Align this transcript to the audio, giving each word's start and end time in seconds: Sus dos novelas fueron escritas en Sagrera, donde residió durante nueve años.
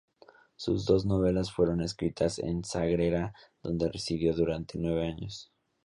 Sus 0.55 0.85
dos 0.87 1.05
novelas 1.05 1.51
fueron 1.51 1.79
escritas 1.79 2.39
en 2.39 2.63
Sagrera, 2.65 3.35
donde 3.61 3.91
residió 3.91 4.33
durante 4.33 4.79
nueve 4.79 5.05
años. 5.05 5.51